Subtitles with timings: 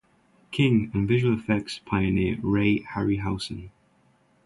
[0.49, 3.69] King, and visual effects pioneer Ray Harryhausen.